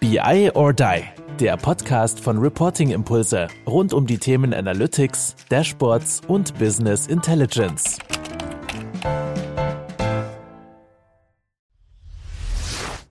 [0.00, 1.02] BI or Die,
[1.38, 7.98] der Podcast von Reporting Impulse rund um die Themen Analytics, Dashboards und Business Intelligence.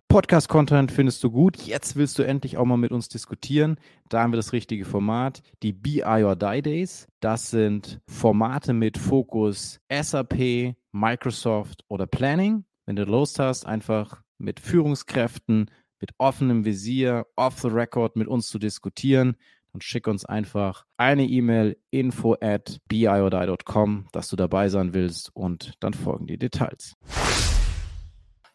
[0.07, 1.57] Podcast-Content findest du gut.
[1.57, 3.77] Jetzt willst du endlich auch mal mit uns diskutieren.
[4.09, 5.43] Da haben wir das richtige Format.
[5.61, 7.07] Die BI or Die Days.
[7.19, 12.65] Das sind Formate mit Fokus SAP, Microsoft oder Planning.
[12.87, 15.69] Wenn du Lust hast, einfach mit Führungskräften,
[15.99, 19.35] mit offenem Visier, off the record mit uns zu diskutieren,
[19.73, 25.73] dann schick uns einfach eine E-Mail info at biodie.com, dass du dabei sein willst und
[25.79, 26.95] dann folgen die Details.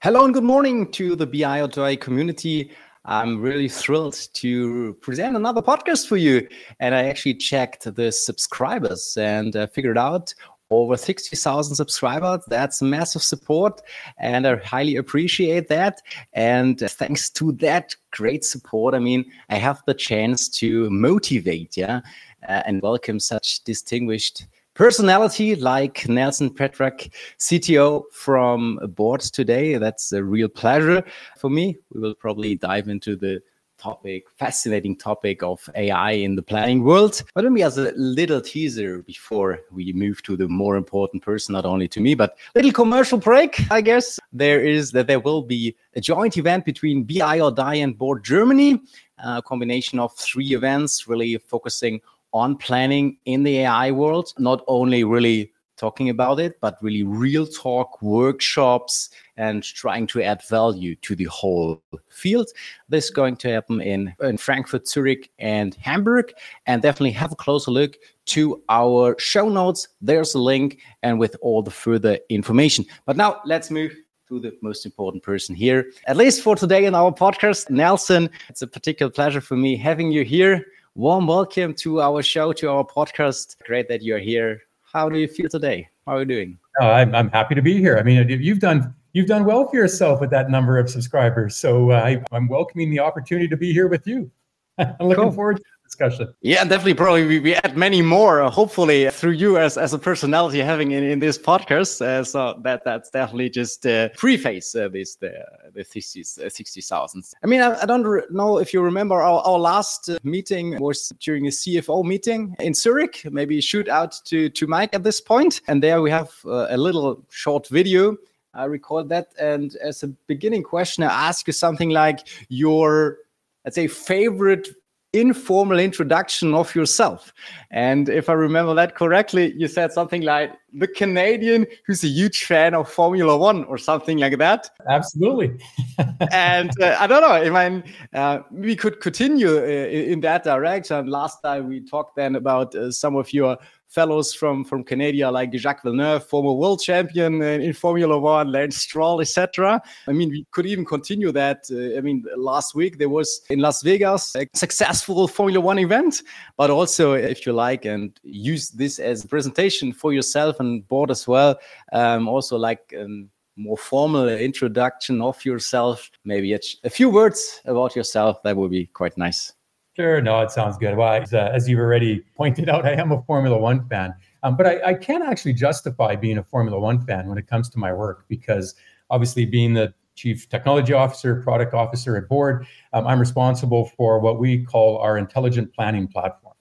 [0.01, 2.71] Hello and good morning to the BIOTI community.
[3.07, 6.49] I'm really thrilled to present another podcast for you.
[6.81, 10.35] And I actually checked the subscribers and uh, figured out
[10.83, 12.45] over 60,000 subscribers.
[12.49, 13.81] That's massive support,
[14.19, 16.03] and I highly appreciate that.
[16.33, 22.01] And thanks to that great support, I mean, I have the chance to motivate, yeah,
[22.49, 29.77] uh, and welcome such distinguished personality like Nelson Petracek, CTO from board today.
[29.79, 31.05] That's a real pleasure
[31.39, 31.79] for me.
[31.93, 33.41] We will probably dive into the
[33.85, 37.23] topic, fascinating topic of AI in the planning world.
[37.35, 41.67] But maybe as a little teaser before we move to the more important person, not
[41.67, 44.19] only to me, but little commercial break, I guess.
[44.33, 48.25] There is that there will be a joint event between BI or Die and Board
[48.25, 48.81] Germany,
[49.19, 52.01] a combination of three events really focusing
[52.33, 57.47] on planning in the AI world, not only really talking about it, but really real
[57.47, 62.49] talk workshops and trying to add value to the whole field.
[62.89, 66.33] This is going to happen in, in Frankfurt, Zurich, and Hamburg.
[66.67, 69.89] And definitely have a closer look to our show notes.
[70.01, 72.85] There's a link and with all the further information.
[73.07, 73.95] But now let's move
[74.29, 78.31] to the most important person here, at least for today in our podcast, Nelson.
[78.49, 80.65] It's a particular pleasure for me having you here.
[80.95, 83.57] Warm welcome to our show, to our podcast.
[83.67, 84.63] Great that you're here.
[84.95, 85.89] How do you feel today?
[86.07, 86.59] How are you doing?
[86.81, 87.99] Oh, I'm, I'm happy to be here.
[87.99, 91.57] I mean, you've done you've done well for yourself with that number of subscribers.
[91.57, 94.31] So uh, I, I'm welcoming the opportunity to be here with you.
[94.79, 95.33] I'm looking cool.
[95.33, 95.63] forward to
[95.95, 96.35] discussion.
[96.41, 96.95] Yeah, definitely.
[96.95, 100.93] Probably we, we add many more, uh, hopefully through you as, as a personality having
[100.93, 102.01] in, in this podcast.
[102.01, 105.33] Uh, so that that's definitely just uh, preface uh, this the
[105.75, 107.25] the 60s, uh, 60,000.
[107.43, 110.79] I mean, I, I don't re- know if you remember our, our last uh, meeting
[110.81, 113.23] was during a CFO meeting in Zurich.
[113.31, 116.77] Maybe shoot out to to Mike at this point, and there we have uh, a
[116.77, 118.17] little short video.
[118.57, 123.19] I record that, and as a beginning question, I ask you something like your
[123.65, 124.69] let's say favorite
[125.15, 127.33] informal introduction of yourself.
[127.71, 132.45] And if I remember that correctly, you said something like the Canadian who's a huge
[132.45, 134.69] fan of Formula One or something like that.
[134.89, 135.57] Absolutely.
[136.33, 137.29] and uh, I don't know.
[137.29, 141.07] I mean, uh, we could continue uh, in that direction.
[141.07, 143.57] Last time we talked then about uh, some of your
[143.95, 148.77] fellows from from Canada like Jacques Villeneuve, former world champion in, in Formula One, Lance
[148.77, 149.81] Stroll, etc.
[150.09, 151.65] I mean, we could even continue that.
[151.71, 156.23] Uh, I mean, last week there was in Las Vegas a successful Formula One event,
[156.57, 161.11] but also if you like and use this as a presentation for yourself and board
[161.11, 161.57] as well.
[161.93, 162.93] Um, also like.
[162.99, 168.43] Um, more formal introduction of yourself, maybe a, a few words about yourself.
[168.43, 169.53] That would be quite nice.
[169.97, 170.21] Sure.
[170.21, 170.97] No, it sounds good.
[170.97, 174.13] Well, as, uh, as you've already pointed out, I am a Formula One fan,
[174.43, 177.69] um, but I, I can't actually justify being a Formula One fan when it comes
[177.71, 178.75] to my work because
[179.11, 184.39] obviously, being the chief technology officer, product officer at board, um, I'm responsible for what
[184.39, 186.55] we call our intelligent planning platform.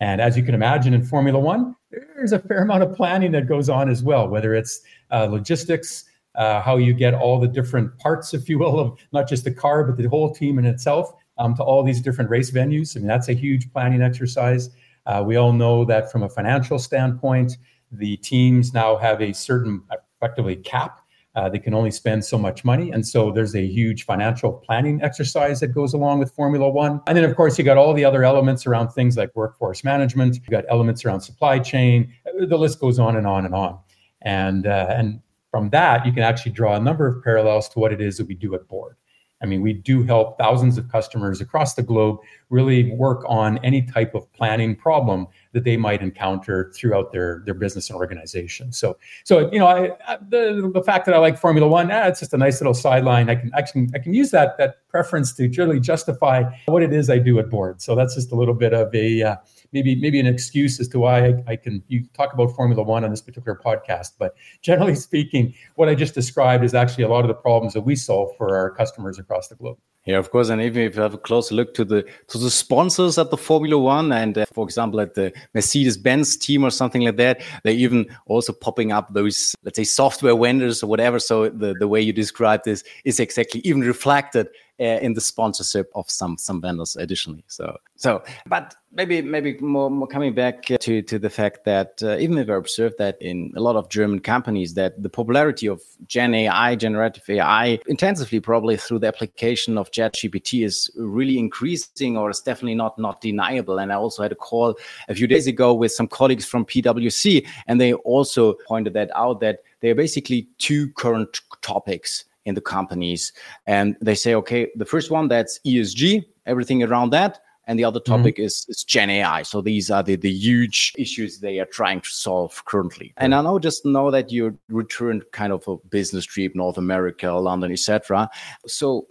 [0.00, 3.48] And as you can imagine, in Formula One, there's a fair amount of planning that
[3.48, 6.04] goes on as well, whether it's uh, logistics,
[6.34, 9.50] uh, how you get all the different parts, if you will, of not just the
[9.50, 12.96] car, but the whole team in itself um, to all these different race venues.
[12.96, 14.70] I mean, that's a huge planning exercise.
[15.06, 17.58] Uh, we all know that from a financial standpoint,
[17.92, 19.82] the teams now have a certain
[20.20, 21.00] effectively cap.
[21.36, 22.90] Uh, they can only spend so much money.
[22.90, 27.02] And so there's a huge financial planning exercise that goes along with Formula One.
[27.06, 30.36] And then, of course, you got all the other elements around things like workforce management,
[30.36, 32.10] you got elements around supply chain.
[32.24, 33.78] The list goes on and on and on.
[34.22, 37.92] And, uh, and from that, you can actually draw a number of parallels to what
[37.92, 38.96] it is that we do at board.
[39.42, 42.18] I mean, we do help thousands of customers across the globe
[42.48, 47.54] really work on any type of planning problem that they might encounter throughout their their
[47.54, 48.72] business and organization.
[48.72, 52.20] So, so you know, I, the the fact that I like Formula One, ah, it's
[52.20, 53.28] just a nice little sideline.
[53.28, 57.10] I can can I can use that that preference to really justify what it is
[57.10, 57.82] I do at board.
[57.82, 59.36] So that's just a little bit of a uh,
[59.72, 63.04] maybe maybe an excuse as to why I, I, can you talk about Formula One
[63.04, 64.12] on this particular podcast.
[64.18, 67.82] But generally speaking, what I just described is actually a lot of the problems that
[67.82, 69.78] we solve for our customers across the globe.
[70.06, 70.50] Yeah, of course.
[70.50, 73.36] And even if you have a closer look to the to the sponsors at the
[73.36, 77.42] Formula One, and uh, for example, at the Mercedes Benz team or something like that,
[77.64, 81.18] they're even also popping up those, let's say, software vendors or whatever.
[81.18, 84.46] So the, the way you describe this is exactly even reflected
[84.78, 87.44] in the sponsorship of some some vendors additionally.
[87.46, 92.16] So so, but maybe maybe more, more coming back to to the fact that uh,
[92.18, 95.80] even if I observe that in a lot of German companies that the popularity of
[96.06, 102.28] Gen AI, generative AI, intensively probably through the application of ChatGPT is really increasing, or
[102.28, 103.78] is definitely not not deniable.
[103.78, 104.78] And I also had a call
[105.08, 109.40] a few days ago with some colleagues from PwC, and they also pointed that out
[109.40, 113.32] that there are basically two current topics in the companies.
[113.66, 117.40] And they say, okay, the first one, that's ESG, everything around that.
[117.68, 118.12] And the other mm-hmm.
[118.12, 118.44] topic mm-hmm.
[118.44, 119.42] is, is Gen AI.
[119.42, 123.12] So these are the, the huge issues they are trying to solve currently.
[123.16, 127.32] And I know just know that you returned kind of a business trip, North America,
[127.32, 128.30] London, etc.
[128.66, 129.08] So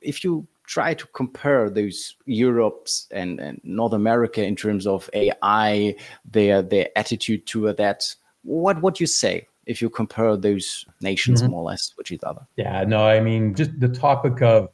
[0.00, 5.94] if you try to compare those Europe's and, and North America in terms of AI,
[6.24, 8.02] their their attitude toward that,
[8.42, 9.46] what would you say?
[9.66, 11.52] If you compare those nations mm-hmm.
[11.52, 12.46] more or less with each other.
[12.56, 14.68] Yeah, no, I mean, just the topic of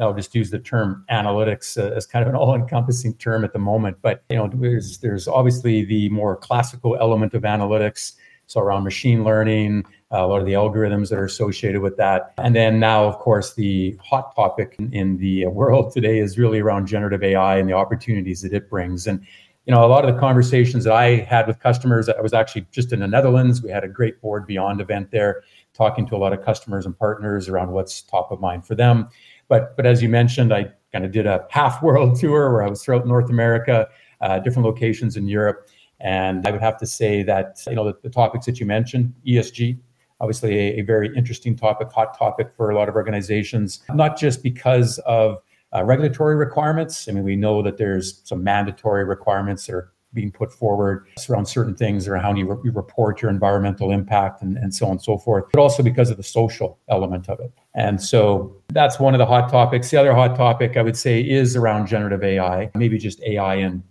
[0.00, 3.58] I'll just use the term analytics uh, as kind of an all-encompassing term at the
[3.58, 3.98] moment.
[4.00, 8.12] But you know, there's there's obviously the more classical element of analytics,
[8.46, 12.32] so around machine learning, uh, a lot of the algorithms that are associated with that,
[12.38, 16.60] and then now, of course, the hot topic in, in the world today is really
[16.60, 19.06] around generative AI and the opportunities that it brings.
[19.06, 19.26] And
[19.66, 22.66] you know, a lot of the conversations that I had with customers, I was actually
[22.70, 23.62] just in the Netherlands.
[23.62, 26.98] We had a great Board Beyond event there, talking to a lot of customers and
[26.98, 29.08] partners around what's top of mind for them.
[29.48, 32.68] But but as you mentioned, I kind of did a half world tour where I
[32.68, 33.88] was throughout North America,
[34.20, 35.68] uh, different locations in Europe,
[36.00, 39.14] and I would have to say that you know the, the topics that you mentioned,
[39.26, 39.78] ESG,
[40.20, 44.42] obviously a, a, very interesting topic, hot topic for a lot of organizations, not just
[44.42, 45.38] because of
[45.74, 47.08] uh, regulatory requirements.
[47.08, 51.46] I mean, we know that there's some mandatory requirements that are being put forward around
[51.46, 54.92] certain things around how you, re- you report your environmental impact and, and so on
[54.92, 57.52] and so forth, but also because of the social element of it.
[57.74, 59.90] And so that's one of the hot topics.
[59.90, 63.82] The other hot topic I would say is around generative AI, maybe just AI in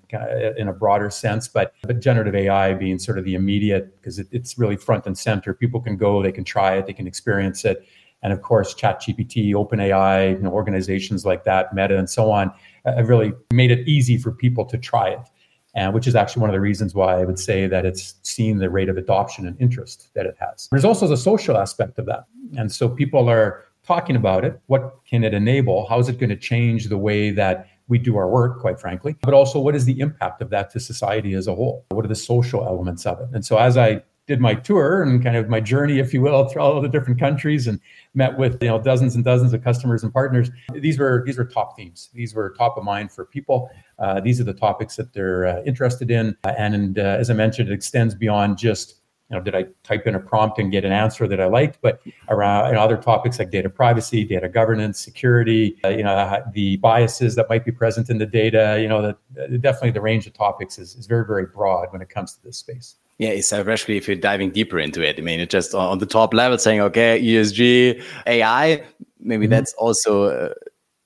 [0.57, 4.27] in a broader sense, but but generative AI being sort of the immediate because it,
[4.31, 5.53] it's really front and center.
[5.53, 7.86] People can go, they can try it, they can experience it,
[8.24, 12.52] and of course, ChatGPT, OpenAI, you know, organizations like that, Meta, and so on,
[12.86, 15.20] uh, have really made it easy for people to try it.
[15.75, 18.60] And which is actually one of the reasons why I would say that it's seen
[18.60, 20.68] the rate of adoption and interest that it has.
[20.72, 22.25] There's also the social aspect of that.
[22.58, 24.60] And so people are talking about it.
[24.68, 25.88] What can it enable?
[25.88, 29.16] How is it going to change the way that we do our work, quite frankly?
[29.22, 31.86] But also, what is the impact of that to society as a whole?
[31.90, 33.30] What are the social elements of it?
[33.34, 36.48] And so, as I did my tour and kind of my journey, if you will,
[36.48, 37.80] through all the different countries and
[38.14, 40.50] met with you know dozens and dozens of customers and partners.
[40.74, 42.10] These were these were top themes.
[42.14, 43.70] These were top of mind for people.
[44.00, 47.30] Uh, these are the topics that they're uh, interested in, uh, and, and uh, as
[47.30, 50.72] I mentioned, it extends beyond just you know did I type in a prompt and
[50.72, 52.00] get an answer that I liked, but
[52.30, 56.78] around you know, other topics like data privacy, data governance, security, uh, you know the
[56.78, 58.78] biases that might be present in the data.
[58.81, 62.02] You know that uh, definitely the range of topics is, is very very broad when
[62.02, 62.96] it comes to this space.
[63.19, 65.19] Yeah, especially if you're diving deeper into it.
[65.19, 68.83] I mean, it's just on the top level saying, okay, ESG, AI,
[69.19, 69.51] maybe mm-hmm.
[69.51, 70.54] that's also uh,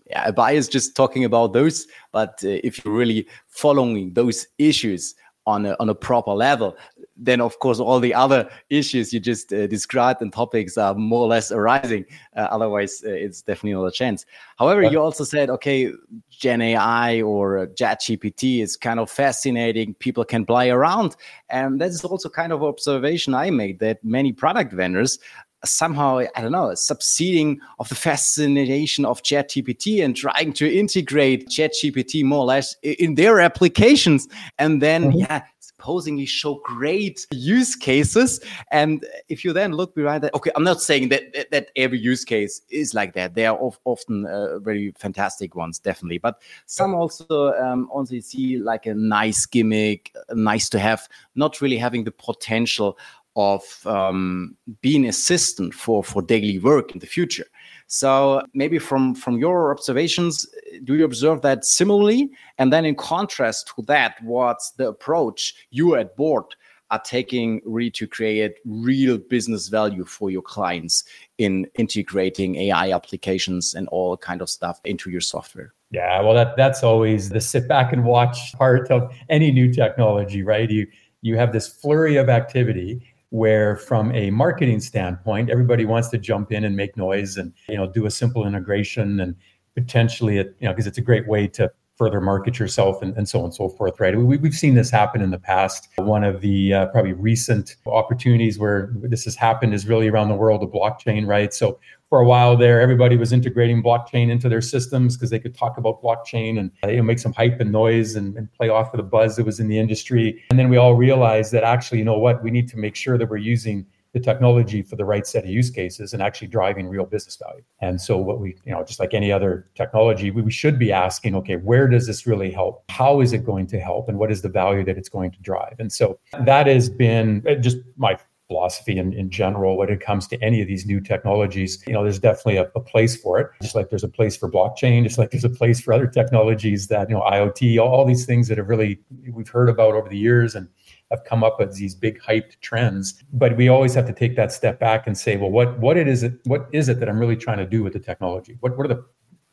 [0.09, 1.87] yeah, a bias just talking about those.
[2.11, 6.77] But uh, if you're really following those issues on a, on a proper level,
[7.17, 11.21] then of course all the other issues you just uh, described and topics are more
[11.21, 12.05] or less arising.
[12.35, 14.25] Uh, otherwise, uh, it's definitely not a chance.
[14.57, 15.91] However, you also said, okay,
[16.29, 19.93] Gen AI or Chat GPT is kind of fascinating.
[19.95, 21.15] People can play around,
[21.49, 25.19] and that is also kind of observation I made that many product vendors
[25.65, 31.49] somehow i don't know succeeding of the fascination of chat gpt and trying to integrate
[31.49, 34.27] chat gpt more or less in their applications
[34.59, 35.19] and then mm-hmm.
[35.19, 35.43] yeah
[35.77, 38.39] supposedly show great use cases.
[38.71, 41.99] And if you then look behind that okay i'm not saying that that, that every
[41.99, 43.35] use case is like that.
[43.35, 46.17] They are of, often uh, very fantastic ones definitely.
[46.17, 51.77] But some also um, only see like a nice gimmick nice to have not really
[51.77, 52.97] having the potential
[53.35, 57.45] of um, being assistant for for daily work in the future.
[57.87, 60.45] So maybe from from your observations,
[60.83, 62.29] do you observe that similarly?
[62.57, 66.45] And then in contrast to that, what's the approach you at board
[66.91, 71.03] are taking really to create real business value for your clients
[71.37, 75.73] in integrating AI applications and all kind of stuff into your software?
[75.91, 80.43] Yeah, well, that that's always the sit back and watch part of any new technology,
[80.43, 80.69] right?
[80.69, 80.87] You
[81.21, 86.51] you have this flurry of activity where from a marketing standpoint everybody wants to jump
[86.51, 89.35] in and make noise and you know do a simple integration and
[89.77, 93.29] potentially it, you know, because it's a great way to further market yourself and, and
[93.29, 94.17] so on and so forth, right?
[94.17, 95.87] We, we've seen this happen in the past.
[95.97, 100.35] One of the uh, probably recent opportunities where this has happened is really around the
[100.35, 101.53] world of blockchain, right?
[101.53, 105.55] So for a while there, everybody was integrating blockchain into their systems because they could
[105.55, 108.93] talk about blockchain and you know, make some hype and noise and, and play off
[108.93, 110.43] of the buzz that was in the industry.
[110.49, 113.17] And then we all realized that actually, you know what, we need to make sure
[113.17, 116.87] that we're using the technology for the right set of use cases and actually driving
[116.87, 117.61] real business value.
[117.81, 120.91] And so what we, you know, just like any other technology, we, we should be
[120.91, 122.83] asking, okay, where does this really help?
[122.89, 124.09] How is it going to help?
[124.09, 125.75] And what is the value that it's going to drive?
[125.79, 130.27] And so that has been uh, just my philosophy in, in general when it comes
[130.27, 133.49] to any of these new technologies you know there's definitely a, a, place for it
[133.61, 136.87] just like there's a place for blockchain just like there's a place for other technologies
[136.87, 138.99] that you know iot all, all these things that have really
[139.33, 140.69] we've heard about over the years and
[141.11, 143.23] have come up as these big hyped trends.
[143.33, 146.07] But we always have to take that step back and say, well, what what it
[146.07, 148.57] is it what is it that I'm really trying to do with the technology?
[148.59, 149.05] What what are the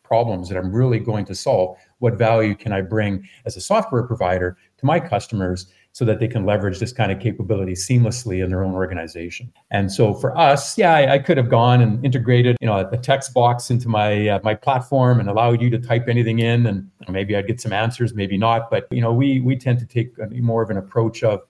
[0.02, 1.78] problems that I'm really going to solve?
[1.98, 6.26] What value can I bring as a software provider to my customers so that they
[6.26, 9.50] can leverage this kind of capability seamlessly in their own organization?
[9.70, 12.88] And so for us, yeah, I, I could have gone and integrated, you know, a,
[12.88, 16.66] a text box into my uh, my platform and allowed you to type anything in,
[16.66, 18.70] and maybe I'd get some answers, maybe not.
[18.70, 21.40] But you know, we we tend to take a, more of an approach of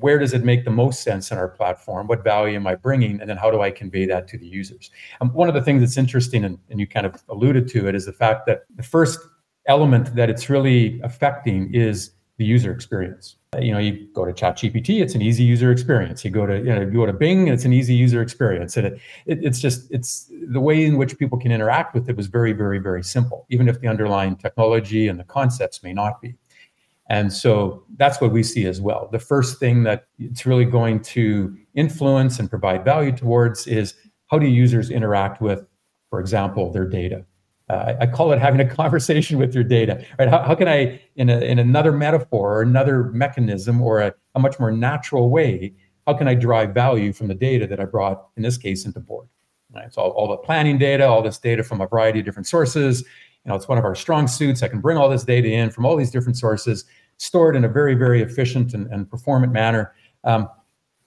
[0.00, 2.08] where does it make the most sense in our platform?
[2.08, 3.20] What value am I bringing?
[3.20, 4.90] And then how do I convey that to the users?
[5.20, 7.94] Um, one of the things that's interesting, and, and you kind of alluded to it,
[7.94, 9.20] is the fact that the first
[9.66, 13.36] element that it's really affecting is the user experience.
[13.60, 16.24] You know, you go to ChatGPT, it's an easy user experience.
[16.24, 18.76] You go to, you know, you go to Bing, it's an easy user experience.
[18.76, 22.16] And it, it, it's just, it's the way in which people can interact with it
[22.16, 26.22] was very, very, very simple, even if the underlying technology and the concepts may not
[26.22, 26.36] be.
[27.10, 29.08] And so that's what we see as well.
[29.10, 33.94] The first thing that it's really going to influence and provide value towards is
[34.26, 35.66] how do users interact with,
[36.10, 37.24] for example, their data.
[37.68, 40.04] Uh, I call it having a conversation with your data.
[40.18, 40.28] Right?
[40.28, 44.40] How, how can I, in, a, in another metaphor or another mechanism or a, a
[44.40, 45.74] much more natural way,
[46.06, 49.00] how can I derive value from the data that I brought, in this case, into
[49.00, 49.28] board?
[49.74, 49.92] Right?
[49.92, 53.02] So all, all the planning data, all this data from a variety of different sources,
[53.44, 54.62] you know, it's one of our strong suits.
[54.62, 56.84] I can bring all this data in from all these different sources,
[57.18, 59.94] store it in a very, very efficient and, and performant manner.
[60.24, 60.48] Um,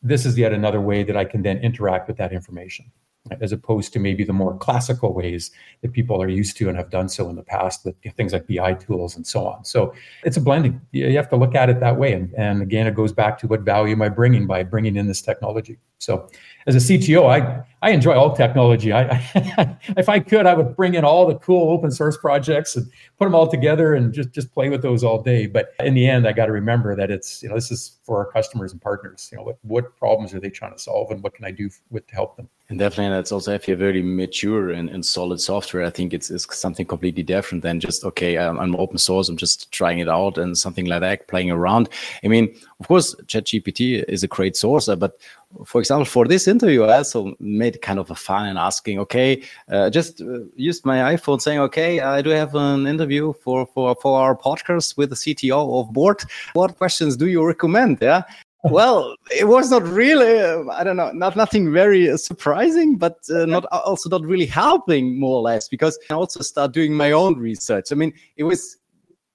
[0.04, 2.92] this is yet another way that I can then interact with that information
[3.40, 5.52] as opposed to maybe the more classical ways
[5.82, 8.48] that people are used to and have done so in the past with things like
[8.48, 9.64] BI tools and so on.
[9.64, 10.82] So it's a blending.
[10.92, 12.14] You have to look at it that way.
[12.14, 15.08] And, and again, it goes back to what value am I bringing by bringing in
[15.08, 15.78] this technology.
[16.00, 16.28] So
[16.66, 18.92] as a CTO, I, I enjoy all technology.
[18.92, 19.04] I,
[19.36, 22.92] I, if I could, I would bring in all the cool open source projects and
[23.20, 25.46] put them all together and just, just play with those all day.
[25.46, 28.18] But in the end, I got to remember that it's, you know, this is for
[28.18, 29.30] our customers and partners.
[29.32, 31.70] You know, what, what problems are they trying to solve and what can I do
[31.92, 32.50] with to help them?
[32.72, 36.32] And definitely, that's also if you're very mature and, and solid software, I think it's,
[36.32, 40.08] it's something completely different than just, okay, I'm, I'm open source, I'm just trying it
[40.08, 41.90] out and something like that, playing around.
[42.24, 45.20] I mean, of course, ChatGPT is a great source, but
[45.66, 49.44] for example, for this interview, I also made kind of a fun and asking, okay,
[49.68, 53.98] uh, just uh, used my iPhone saying, okay, I do have an interview for, for,
[54.02, 56.24] for our podcast with the CTO of board.
[56.54, 57.98] What questions do you recommend?
[58.02, 58.24] Yeah
[58.64, 63.18] well, it was not really, uh, I don't know, not nothing very uh, surprising, but
[63.34, 67.12] uh, not also not really helping more or less because I also start doing my
[67.12, 67.92] own research.
[67.92, 68.78] I mean, it was,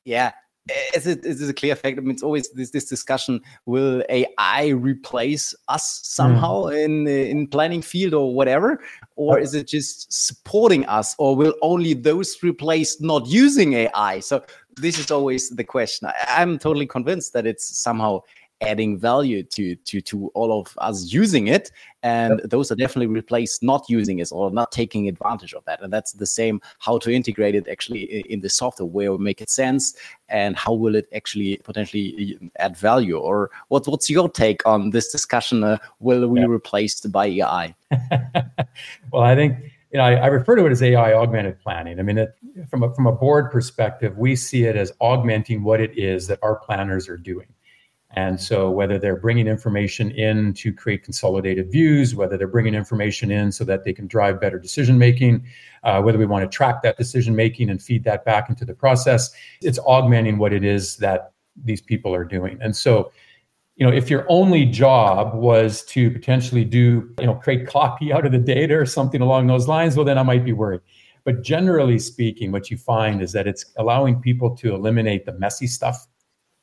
[0.04, 0.32] yeah,
[0.68, 1.98] it's a, it's a clear fact.
[1.98, 6.84] I mean, it's always this, this discussion: Will AI replace us somehow mm.
[6.84, 8.80] in in planning field or whatever,
[9.14, 14.20] or is it just supporting us, or will only those replace not using AI?
[14.20, 14.42] So
[14.76, 16.08] this is always the question.
[16.08, 18.22] I, I'm totally convinced that it's somehow
[18.60, 21.70] adding value to to to all of us using it
[22.02, 22.48] and yep.
[22.48, 26.12] those are definitely replaced not using it or not taking advantage of that and that's
[26.12, 29.94] the same how to integrate it actually in the software where will make it sense
[30.30, 35.12] and how will it actually potentially add value or what what's your take on this
[35.12, 36.48] discussion uh, will we yep.
[36.48, 37.74] replaced by ai
[39.12, 39.54] well i think
[39.92, 42.00] you know, I, I, refer to it as AI augmented planning.
[42.00, 42.34] I mean, it,
[42.68, 46.40] from a, from a board perspective, we see it as augmenting what it is that
[46.42, 47.46] our planners are doing.
[48.12, 53.30] And so, whether they're bringing information in to create consolidated views, whether they're bringing information
[53.30, 55.44] in so that they can drive better decision making,
[55.82, 58.74] uh, whether we want to track that decision making and feed that back into the
[58.74, 61.32] process, it's augmenting what it is that
[61.64, 62.58] these people are doing.
[62.60, 63.10] And so,
[63.74, 68.24] you know, if your only job was to potentially do, you know, create copy out
[68.24, 70.80] of the data or something along those lines, well, then I might be worried.
[71.24, 75.66] But generally speaking, what you find is that it's allowing people to eliminate the messy
[75.66, 76.06] stuff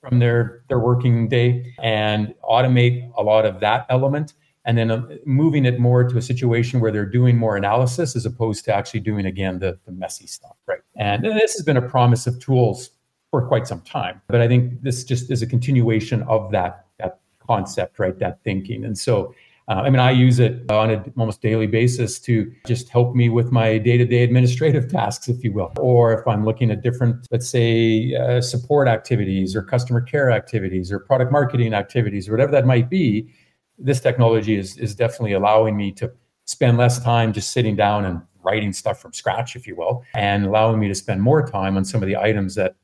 [0.03, 4.33] from their their working day and automate a lot of that element
[4.65, 8.25] and then uh, moving it more to a situation where they're doing more analysis as
[8.25, 11.81] opposed to actually doing again the, the messy stuff right And this has been a
[11.81, 12.91] promise of tools
[13.33, 14.21] for quite some time.
[14.27, 18.17] But I think this just is a continuation of that, that concept, right?
[18.19, 18.85] That thinking.
[18.85, 19.33] And so
[19.69, 23.29] uh, I mean, I use it on a almost daily basis to just help me
[23.29, 25.71] with my day-to-day administrative tasks, if you will.
[25.77, 30.91] Or if I'm looking at different, let's say, uh, support activities or customer care activities
[30.91, 33.29] or product marketing activities, or whatever that might be,
[33.77, 36.11] this technology is is definitely allowing me to
[36.45, 40.45] spend less time just sitting down and writing stuff from scratch, if you will, and
[40.45, 42.75] allowing me to spend more time on some of the items that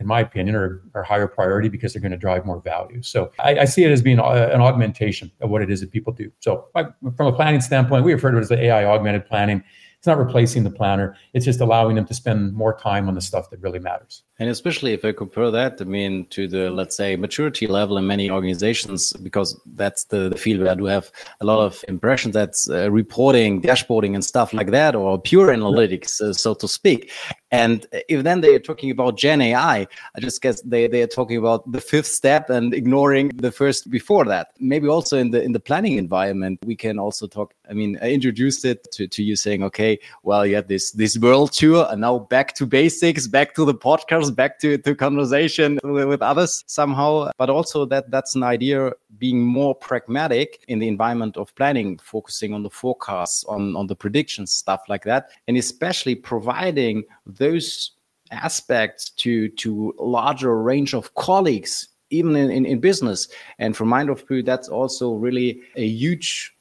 [0.00, 3.02] in my opinion, are, are higher priority because they're going to drive more value.
[3.02, 5.90] So I, I see it as being a, an augmentation of what it is that
[5.90, 6.30] people do.
[6.40, 6.86] So I,
[7.16, 9.62] from a planning standpoint, we refer to it as the AI augmented planning.
[9.98, 11.16] It's not replacing the planner.
[11.34, 14.22] It's just allowing them to spend more time on the stuff that really matters.
[14.38, 18.06] And especially if I compare that, I mean, to the, let's say, maturity level in
[18.06, 22.34] many organizations, because that's the, the field where I do have a lot of impressions
[22.34, 27.10] that's uh, reporting, dashboarding, and stuff like that, or pure analytics, uh, so to speak.
[27.50, 31.38] And if then they're talking about Gen AI, I just guess they, they are talking
[31.38, 34.48] about the fifth step and ignoring the first before that.
[34.58, 37.54] Maybe also in the in the planning environment, we can also talk.
[37.70, 41.18] I mean, I introduced it to, to you saying, okay, well, you have this this
[41.18, 45.78] world tour, and now back to basics, back to the podcast, back to, to conversation
[45.82, 47.30] with, with others somehow.
[47.38, 52.52] But also that that's an idea being more pragmatic in the environment of planning, focusing
[52.52, 57.04] on the forecasts, on, on the predictions, stuff like that, and especially providing
[57.38, 57.92] those
[58.30, 63.28] aspects to to larger range of colleagues even in, in, in business
[63.58, 66.54] and from my of view that's also really a huge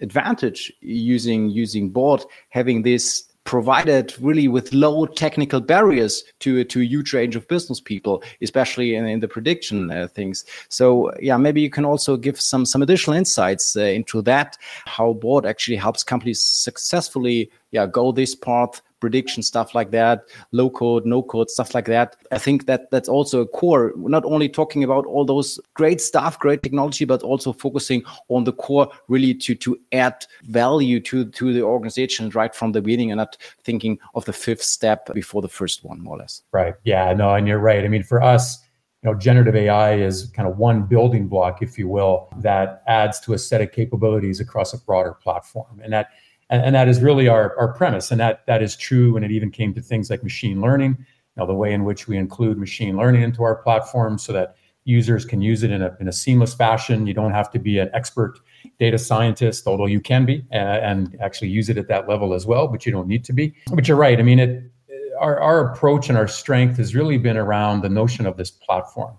[0.00, 6.84] advantage using using board having this provided really with low technical barriers to to a
[6.84, 10.44] huge range of business people, especially in, in the prediction uh, things.
[10.70, 14.56] So yeah, maybe you can also give some some additional insights uh, into that,
[14.86, 20.70] how board actually helps companies successfully yeah go this path prediction stuff like that low
[20.70, 22.16] code no code stuff like that.
[22.32, 26.00] I think that that's also a core We're not only talking about all those great
[26.00, 31.16] stuff great technology but also focusing on the core really to to add value to
[31.38, 35.42] to the organization right from the beginning and not thinking of the fifth step before
[35.42, 36.42] the first one more or less.
[36.52, 36.74] Right.
[36.84, 37.84] Yeah no and you're right.
[37.84, 38.64] I mean for us
[39.02, 43.20] you know, generative AI is kind of one building block, if you will, that adds
[43.20, 45.78] to a set of capabilities across a broader platform.
[45.84, 46.08] And that
[46.54, 48.10] and, and that is really our, our premise.
[48.10, 51.04] And that, that is true when it even came to things like machine learning,
[51.36, 55.24] know, the way in which we include machine learning into our platform so that users
[55.24, 57.06] can use it in a, in a seamless fashion.
[57.06, 58.38] You don't have to be an expert
[58.78, 62.46] data scientist, although you can be uh, and actually use it at that level as
[62.46, 63.54] well, but you don't need to be.
[63.72, 64.18] But you're right.
[64.18, 64.70] I mean, it,
[65.18, 69.16] our, our approach and our strength has really been around the notion of this platform.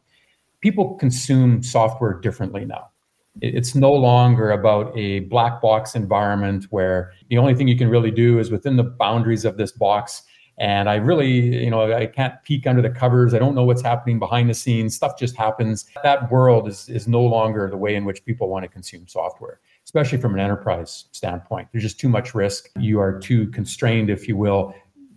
[0.62, 2.90] People consume software differently now
[3.42, 8.12] it's no longer about a black box environment where the only thing you can really
[8.12, 10.24] do is within the boundaries of this box.
[10.58, 13.34] And i really you know i can't peek under the covers.
[13.34, 14.96] I don't know what's happening behind the scenes.
[14.96, 15.86] Stuff just happens.
[16.02, 19.60] That world is is no longer the way in which people want to consume software
[19.86, 21.68] especially from an enterprise standpoint.
[21.72, 22.70] There's just too much risk.
[22.78, 24.74] You are too constrained if you will.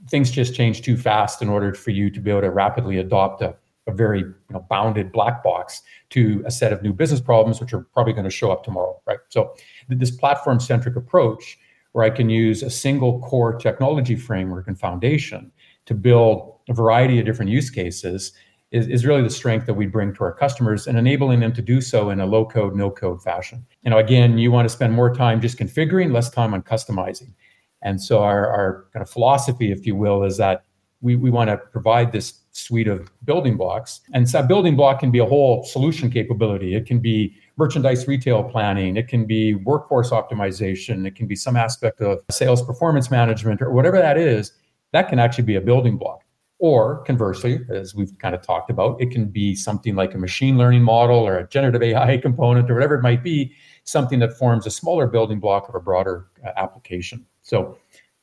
[0.09, 3.42] Things just change too fast in order for you to be able to rapidly adopt
[3.42, 3.57] a
[3.88, 7.72] a very you know, bounded black box to a set of new business problems, which
[7.72, 9.18] are probably going to show up tomorrow, right?
[9.31, 9.55] So
[9.88, 11.59] this platform-centric approach,
[11.92, 15.51] where I can use a single core technology framework and foundation
[15.87, 18.33] to build a variety of different use cases,
[18.70, 21.62] is, is really the strength that we bring to our customers and enabling them to
[21.62, 23.64] do so in a low-code, no-code fashion.
[23.83, 27.33] You know, again, you want to spend more time just configuring, less time on customizing.
[27.81, 30.64] And so our, our kind of philosophy, if you will, is that
[31.01, 34.00] we, we want to provide this suite of building blocks.
[34.12, 36.74] And so building block can be a whole solution capability.
[36.74, 38.96] It can be merchandise retail planning.
[38.96, 41.06] It can be workforce optimization.
[41.06, 44.52] It can be some aspect of sales performance management or whatever that is.
[44.92, 46.24] That can actually be a building block.
[46.60, 50.58] Or conversely, as we've kind of talked about, it can be something like a machine
[50.58, 53.52] learning model or a generative AI component or whatever it might be,
[53.84, 57.24] something that forms a smaller building block of a broader uh, application.
[57.42, 57.78] So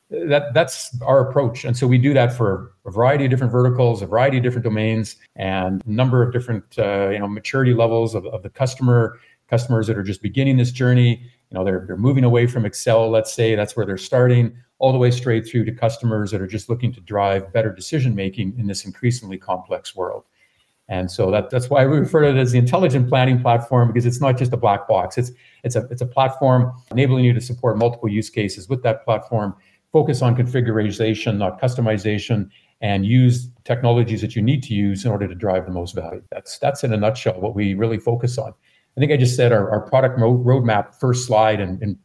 [0.10, 1.66] that that's our approach.
[1.66, 4.64] And so we do that for a variety of different verticals a variety of different
[4.64, 9.20] domains and a number of different uh, you know maturity levels of, of the customer
[9.50, 11.22] customers that are just beginning this journey.
[11.50, 14.92] You know they're, they're moving away from excel let's say that's where they're starting all
[14.92, 18.54] the way straight through to customers that are just looking to drive better decision making
[18.60, 20.26] in this increasingly complex world.
[20.88, 24.06] And so that, that's why we refer to it as the intelligent planning platform because
[24.06, 25.18] it's not just a black box.
[25.18, 25.32] It's
[25.64, 29.56] it's a it's a platform enabling you to support multiple use cases with that platform
[29.96, 32.50] focus on configuration, not customization,
[32.82, 36.22] and use technologies that you need to use in order to drive the most value.
[36.34, 38.54] That's that's in a nutshell what we really focus on.
[38.98, 41.98] I think I just said our, our product roadmap first slide and, and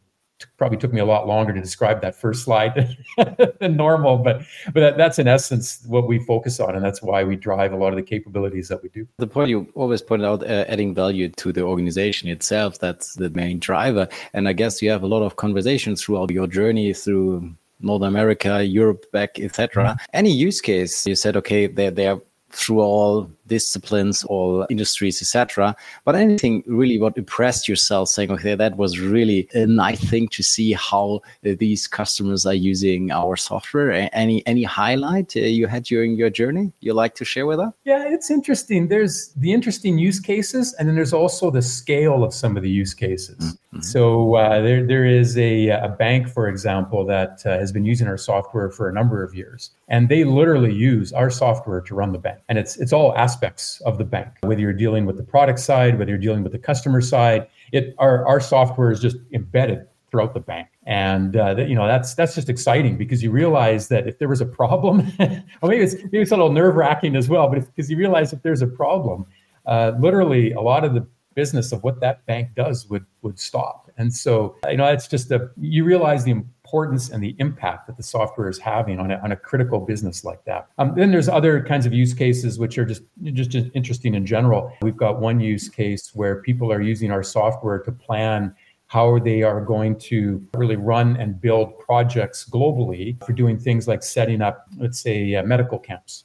[0.57, 2.97] probably took me a lot longer to describe that first slide
[3.61, 7.25] than normal, but but that, that's in essence what we focus on, and that's why
[7.25, 9.05] we drive a lot of the capabilities that we do.
[9.19, 13.31] The point you always point out, uh, adding value to the organization itself, that's the
[13.31, 14.07] main driver.
[14.33, 18.65] And I guess you have a lot of conversations throughout your journey through North America,
[18.65, 19.85] Europe, back, etc.
[19.85, 19.97] Mm-hmm.
[20.13, 25.77] Any use case you said, okay, they're they're through all disciplines, all industries, etc.
[26.07, 30.43] But anything really what impressed yourself, saying, okay, that was really a nice thing to
[30.43, 33.91] see how uh, these customers are using our software.
[34.13, 37.73] Any any highlight uh, you had during your journey you like to share with us?
[37.85, 38.89] Yeah, it's interesting.
[38.89, 42.71] There's the interesting use cases, and then there's also the scale of some of the
[42.71, 43.39] use cases.
[43.39, 43.81] Mm-hmm.
[43.81, 48.07] So uh, there there is a a bank, for example, that uh, has been using
[48.07, 52.13] our software for a number of years, and they literally use our software to run
[52.13, 55.17] the bank, and it's it's all aspects aspects of the bank, whether you're dealing with
[55.17, 57.47] the product side, whether you're dealing with the customer side.
[57.73, 61.87] It our our software is just embedded throughout the bank, and uh, that, you know
[61.87, 65.83] that's that's just exciting because you realize that if there was a problem, well maybe
[65.83, 68.63] it's maybe it's a little nerve wracking as well, but because you realize if there's
[68.63, 69.25] a problem,
[69.67, 73.91] uh, literally a lot of the business of what that bank does would would stop.
[73.97, 77.97] And so you know it's just a you realize the importance and the impact that
[77.97, 80.69] the software is having on a, on a critical business like that.
[80.79, 83.03] Um, then there's other kinds of use cases which are just,
[83.33, 84.73] just interesting in general.
[84.81, 88.55] We've got one use case where people are using our software to plan
[88.87, 94.05] how they are going to really run and build projects globally for doing things like
[94.05, 96.25] setting up, let's say, uh, medical camps.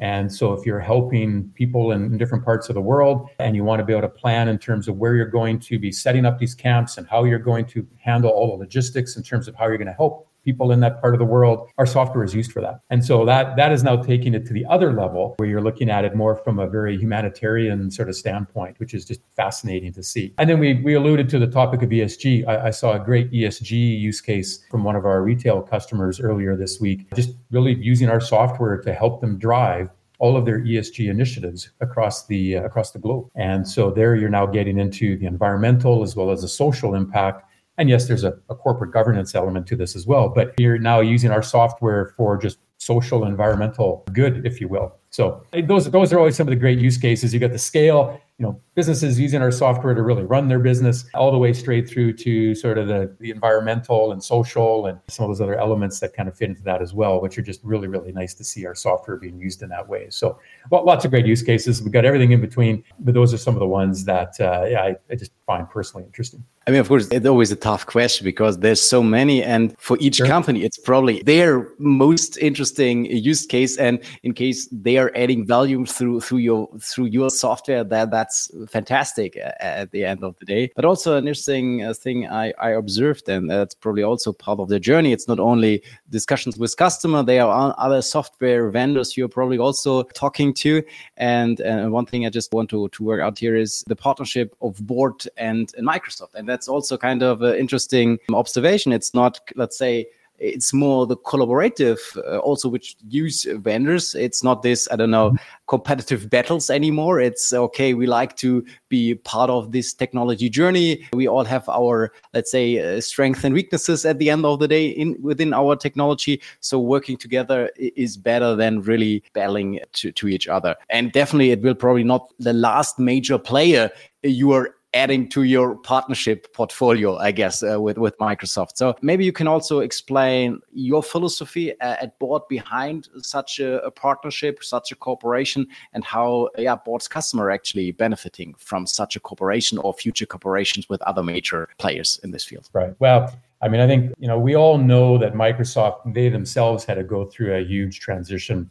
[0.00, 3.78] And so, if you're helping people in, different parts of the world and you want
[3.78, 6.38] to be able to plan in terms of where you're going to be setting up
[6.38, 9.66] these camps and how you're going to handle all the logistics in terms of how
[9.66, 11.68] you're going to help people in that part of the world.
[11.78, 12.80] Our software is used for that.
[12.90, 15.90] And so that that is now taking it to the other level where you're looking
[15.90, 20.02] at it more from a very humanitarian sort of standpoint, which is just fascinating to
[20.02, 20.34] see.
[20.38, 22.46] And then we we alluded to the topic of ESG.
[22.46, 26.56] I, I saw a great ESG use case from one of our retail customers earlier
[26.56, 31.10] this week, just really using our software to help them drive all of their ESG
[31.10, 33.28] initiatives across the uh, across the globe.
[33.34, 37.43] And so there you're now getting into the environmental as well as the social impact
[37.78, 41.00] and yes, there's a, a, corporate governance element to this as well, but you're now
[41.00, 44.94] using our software for just social, environmental good, if you will.
[45.14, 47.32] So those those are always some of the great use cases.
[47.32, 51.04] You got the scale, you know, businesses using our software to really run their business,
[51.14, 55.22] all the way straight through to sort of the, the environmental and social and some
[55.24, 57.60] of those other elements that kind of fit into that as well, which are just
[57.62, 60.08] really, really nice to see our software being used in that way.
[60.10, 60.36] So
[60.70, 61.80] well, lots of great use cases.
[61.80, 64.82] We've got everything in between, but those are some of the ones that uh, yeah,
[64.82, 66.42] I, I just find personally interesting.
[66.66, 69.98] I mean, of course, it's always a tough question because there's so many, and for
[70.00, 70.26] each sure.
[70.26, 73.76] company, it's probably their most interesting use case.
[73.76, 78.50] And in case they are adding value through through your through your software, that that's
[78.68, 80.70] fantastic at the end of the day.
[80.76, 84.68] But also an interesting uh, thing I, I observed, and that's probably also part of
[84.68, 85.12] the journey.
[85.12, 90.54] It's not only discussions with customer; there are other software vendors you're probably also talking
[90.54, 90.82] to.
[91.16, 94.54] And, and one thing I just want to to work out here is the partnership
[94.60, 98.92] of Board and, and Microsoft, and that's also kind of an interesting observation.
[98.92, 100.06] It's not, let's say,
[100.38, 104.14] it's more the collaborative uh, also which use vendors.
[104.14, 107.20] It's not this i don't know competitive battles anymore.
[107.20, 111.06] It's okay we like to be part of this technology journey.
[111.12, 114.68] We all have our let's say uh, strengths and weaknesses at the end of the
[114.68, 116.40] day in within our technology.
[116.60, 120.76] So working together is better than really battling to, to each other.
[120.90, 123.90] And definitely it will probably not the last major player
[124.24, 128.76] you are adding to your partnership portfolio, I guess, uh, with with Microsoft.
[128.76, 133.90] So maybe you can also explain your philosophy uh, at board behind such a, a,
[133.90, 139.78] partnership, such a cooperation, and how yeah, board's customer actually benefiting from such a cooperation
[139.78, 142.70] or future cooperations with other major players in this field.
[142.72, 142.94] Right.
[142.98, 143.34] Well.
[143.62, 147.02] I mean, I think you know we all know that Microsoft they themselves had to
[147.02, 148.68] go through a huge transition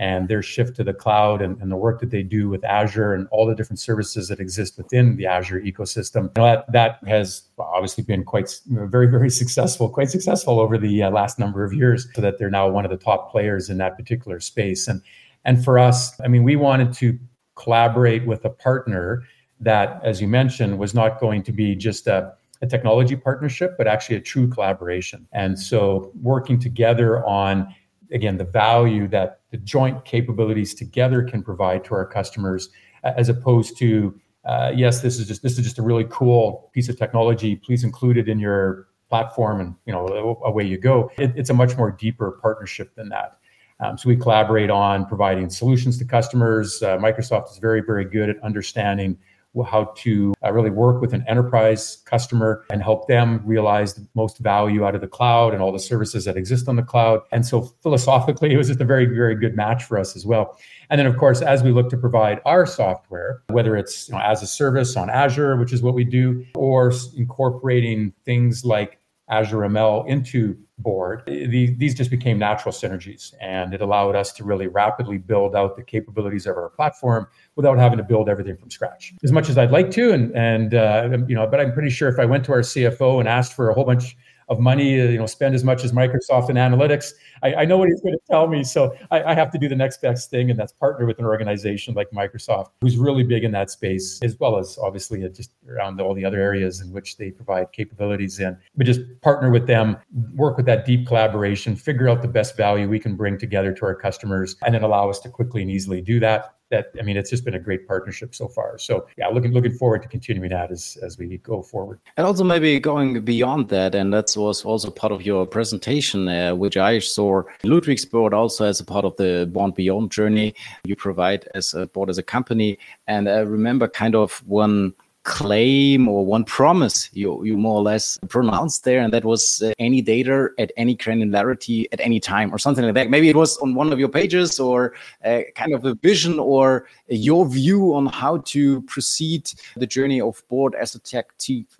[0.00, 3.12] and their shift to the cloud and, and, the work that they do with Azure
[3.12, 6.22] and all the different services that exist within the Azure ecosystem.
[6.22, 11.02] You know, that, that has obviously been quite very, very successful, quite successful over the
[11.02, 13.76] uh, last number of years, so that they're now one of the top players in
[13.76, 14.88] that particular space.
[14.88, 15.02] And
[15.44, 17.18] and for us, I mean, we wanted to
[17.54, 19.22] collaborate with a partner
[19.60, 22.32] that, as you mentioned, was not going to be just a
[22.62, 25.26] a technology partnership, but actually a true collaboration.
[25.32, 27.74] And so working together on
[28.12, 32.70] again the value that the joint capabilities together can provide to our customers
[33.04, 36.88] as opposed to uh, yes this is just this is just a really cool piece
[36.88, 41.10] of technology please include it in your platform and you know away you go.
[41.18, 43.36] It, it's a much more deeper partnership than that.
[43.80, 46.82] Um, so we collaborate on providing solutions to customers.
[46.82, 49.18] Uh, microsoft is very very good at understanding
[49.66, 54.38] how to uh, really work with an enterprise customer and help them realize the most
[54.38, 57.20] value out of the cloud and all the services that exist on the cloud.
[57.32, 60.56] And so philosophically, it was just a very, very good match for us as well.
[60.88, 64.20] And then, of course, as we look to provide our software, whether it's you know,
[64.20, 68.99] as a service on Azure, which is what we do, or incorporating things like
[69.30, 73.32] Azure ML into board, these just became natural synergies.
[73.40, 77.78] And it allowed us to really rapidly build out the capabilities of our platform without
[77.78, 79.14] having to build everything from scratch.
[79.22, 82.08] As much as I'd like to, and, and uh, you know, but I'm pretty sure
[82.08, 84.16] if I went to our CFO and asked for a whole bunch
[84.50, 87.12] of money, uh, you know, spend as much as Microsoft in analytics.
[87.42, 89.68] I, I know what he's going to tell me, so I, I, have to do
[89.68, 93.44] the next best thing, and that's partner with an organization like Microsoft, who's really big
[93.44, 97.16] in that space, as well as obviously just around all the other areas in which
[97.16, 98.58] they provide capabilities in.
[98.76, 99.96] But just partner with them,
[100.34, 103.86] work with that deep collaboration, figure out the best value we can bring together to
[103.86, 107.16] our customers, and then allow us to quickly and easily do that that I mean,
[107.16, 108.78] it's just been a great partnership so far.
[108.78, 112.00] So yeah, looking looking forward to continuing that as as we go forward.
[112.16, 116.54] And also maybe going beyond that, and that was also part of your presentation, uh,
[116.54, 120.54] which I saw Ludwigsburg also as a part of the Board Beyond journey
[120.84, 122.78] you provide as a board as a company.
[123.06, 128.18] And I remember kind of one claim or one promise you, you more or less
[128.28, 132.58] pronounced there, and that was uh, any data at any granularity at any time or
[132.58, 133.10] something like that.
[133.10, 136.86] Maybe it was on one of your pages or uh, kind of a vision or
[137.08, 141.26] your view on how to proceed the journey of board as a tech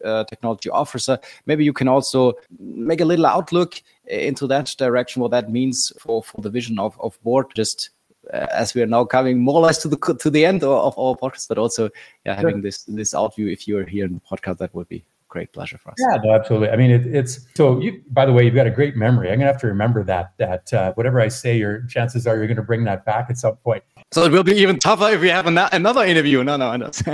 [0.05, 1.19] uh, technology officer.
[1.47, 6.23] Maybe you can also make a little outlook into that direction, what that means for,
[6.23, 7.91] for the vision of, of board, just
[8.33, 10.99] as we are now coming more or less to the to the end of, of
[10.99, 11.91] our podcast, but also
[12.25, 13.49] yeah, having this this out view.
[13.49, 15.97] If you're here in the podcast, that would be great pleasure for us.
[15.99, 16.69] Yeah, no, absolutely.
[16.69, 17.81] I mean, it, it's so.
[17.81, 19.31] You, by the way, you've got a great memory.
[19.31, 20.35] I'm gonna have to remember that.
[20.37, 23.57] That uh, whatever I say, your chances are you're gonna bring that back at some
[23.57, 23.83] point.
[24.13, 26.45] So it will be even tougher if we have an- another interview.
[26.45, 26.91] No, no, no.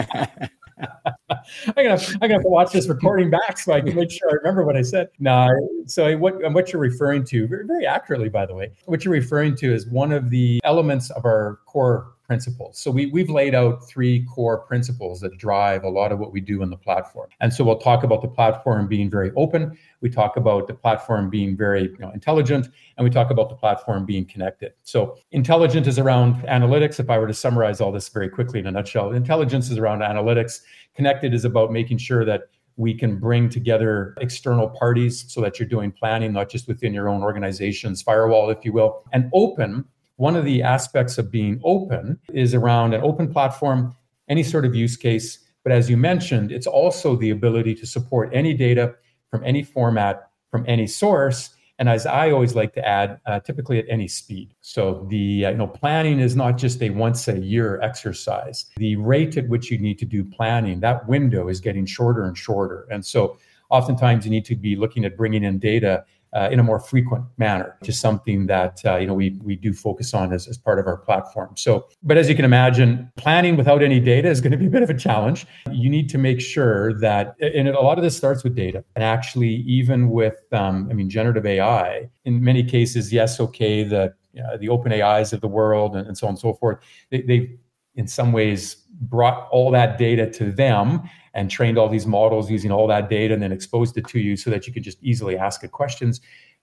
[0.78, 4.30] I'm gonna I'm gonna have to watch this recording back so I can make sure
[4.30, 5.08] I remember what I said.
[5.18, 5.48] No,
[5.86, 9.56] so what what you're referring to very, very accurately, by the way, what you're referring
[9.56, 12.78] to is one of the elements of our core principles.
[12.78, 16.40] So we, we've laid out three core principles that drive a lot of what we
[16.40, 17.28] do in the platform.
[17.40, 19.78] And so we'll talk about the platform being very open.
[20.00, 23.54] We talk about the platform being very you know, intelligent, and we talk about the
[23.54, 24.72] platform being connected.
[24.82, 26.98] So intelligent is around analytics.
[26.98, 30.00] If I were to summarize all this very quickly in a nutshell, intelligence is around
[30.00, 30.60] analytics.
[30.94, 32.42] Connected is about making sure that
[32.76, 37.08] we can bring together external parties so that you're doing planning, not just within your
[37.08, 39.02] own organization's firewall, if you will.
[39.12, 39.86] And open
[40.16, 43.94] one of the aspects of being open is around an open platform,
[44.28, 45.38] any sort of use case.
[45.62, 48.94] But as you mentioned, it's also the ability to support any data
[49.30, 51.50] from any format, from any source.
[51.78, 54.54] And as I always like to add, uh, typically at any speed.
[54.62, 58.66] So the uh, you know planning is not just a once a year exercise.
[58.76, 62.38] The rate at which you need to do planning, that window is getting shorter and
[62.38, 62.86] shorter.
[62.90, 63.36] And so
[63.68, 66.04] oftentimes you need to be looking at bringing in data
[66.36, 69.72] uh, in a more frequent manner, just something that uh, you know we we do
[69.72, 71.56] focus on as, as part of our platform.
[71.56, 74.70] So, but as you can imagine, planning without any data is going to be a
[74.70, 75.46] bit of a challenge.
[75.72, 79.02] You need to make sure that, and a lot of this starts with data, and
[79.02, 84.58] actually even with um, I mean generative AI, in many cases, yes, okay, the uh,
[84.58, 86.78] the open AIs of the world and, and so on and so forth,
[87.10, 87.56] they, they
[87.94, 91.02] in some ways brought all that data to them
[91.36, 94.36] and trained all these models using all that data and then exposed it to you
[94.36, 96.20] so that you could just easily ask it questions.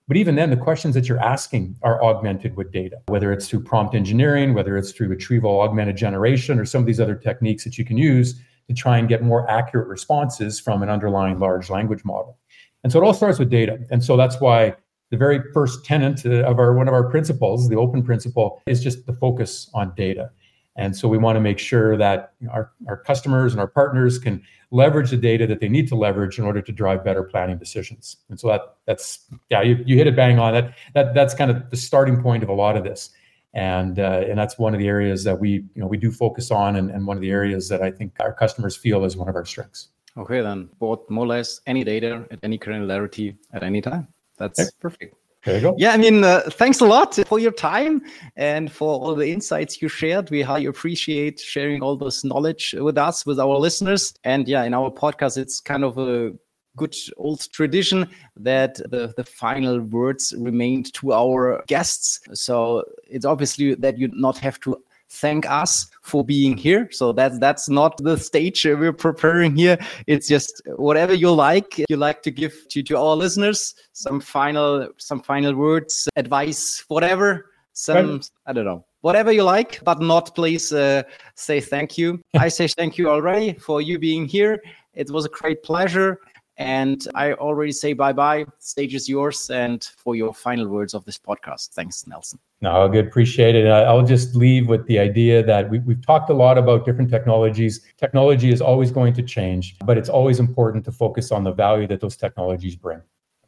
[0.08, 3.64] But even then, the questions that you're asking are augmented with data, whether it's through
[3.64, 7.78] prompt engineering, whether it's through retrieval augmented generation, or some of these other techniques that
[7.78, 12.04] you can use to try and get more accurate responses from an underlying large language
[12.04, 12.38] model.
[12.84, 13.80] And so it all starts with data.
[13.92, 14.76] And so that's why
[15.12, 18.84] the very first tenant uh, of our one of our principles, the open principle, is
[18.84, 20.32] just the focus on data.
[20.76, 24.42] And so we want to make sure that our, our customers and our partners can
[24.72, 28.18] leverage the data that they need to leverage in order to drive better planning decisions.
[28.30, 30.74] And so that that's yeah, you, you hit it bang on that.
[30.96, 33.12] That that's kind of the starting point of a lot of this.
[33.54, 36.50] And uh, and that's one of the areas that we you know we do focus
[36.50, 39.30] on and, and one of the areas that I think our customers feel is one
[39.30, 39.90] of our strengths.
[40.18, 44.08] Okay, then both more or less any data at any granularity at any time.
[44.38, 44.70] That's okay.
[44.80, 45.16] perfect.
[45.46, 45.76] There you go.
[45.78, 48.02] Yeah, I mean, uh, thanks a lot for your time
[48.38, 50.30] and for all the insights you shared.
[50.30, 54.14] We highly appreciate sharing all this knowledge with us, with our listeners.
[54.24, 56.32] And yeah, in our podcast, it's kind of a
[56.78, 62.22] good old tradition that the, the final words remained to our guests.
[62.34, 64.78] So it's obviously that you not have to
[65.10, 66.89] thank us for being here.
[66.92, 69.78] So that's that's not the stage we're preparing here.
[70.08, 74.89] It's just whatever you like, you like to give to, to our listeners some final
[74.98, 77.52] some final words, advice, whatever.
[77.74, 78.30] some right.
[78.46, 81.04] I don't know whatever you like, but not please uh,
[81.36, 82.20] say thank you.
[82.39, 84.62] I say thank you already for you being here.
[84.94, 86.20] It was a great pleasure.
[86.58, 88.46] And I already say bye bye.
[88.60, 89.50] Stage is yours.
[89.50, 91.70] And for your final words of this podcast.
[91.70, 92.39] Thanks, Nelson.
[92.62, 93.08] No, good.
[93.08, 93.68] Appreciate it.
[93.68, 97.86] I'll just leave with the idea that we, we've talked a lot about different technologies.
[97.98, 101.88] Technology is always going to change, but it's always important to focus on the value
[101.88, 103.02] that those technologies bring.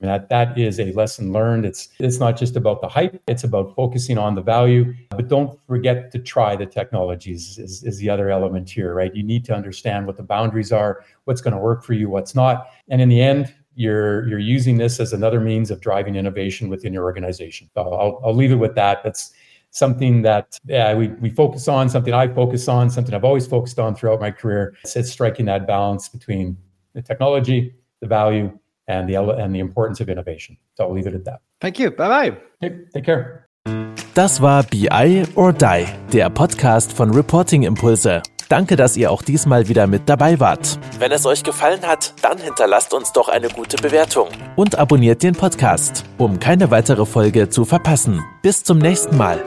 [0.06, 1.65] That, that is a lesson learned.
[1.65, 4.94] It's it's not just about the hype, it's about focusing on the value.
[5.10, 9.15] But don't forget to try the technologies is, is the other element here, right?
[9.15, 12.36] You need to understand what the boundaries are, what's going to work for you, what's
[12.36, 12.68] not.
[12.89, 16.94] And in the end, you're you're using this as another means of driving innovation within
[16.94, 17.70] your organization.
[17.74, 19.04] So I'll, I'll leave it with that.
[19.04, 19.34] That's
[19.72, 23.78] something that yeah, we, we focus on, something I focus on, something I've always focused
[23.78, 24.74] on throughout my career.
[24.84, 26.58] It's, it's striking that balance between
[26.94, 30.58] the technology, the value, and the and the importance of innovation.
[30.76, 31.41] So I'll leave it at that.
[31.60, 31.91] Thank you.
[31.91, 32.38] Bye bye.
[32.62, 33.45] Okay, take care.
[34.13, 38.21] Das war BI or Die, der Podcast von Reporting Impulse.
[38.48, 40.80] Danke, dass ihr auch diesmal wieder mit dabei wart.
[41.00, 45.34] Wenn es euch gefallen hat, dann hinterlasst uns doch eine gute Bewertung und abonniert den
[45.34, 48.24] Podcast, um keine weitere Folge zu verpassen.
[48.41, 49.41] Bis zum nächsten Mal.